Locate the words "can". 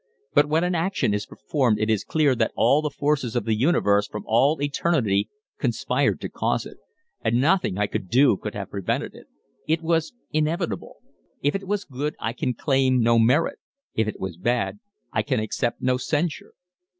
12.33-12.55, 15.21-15.39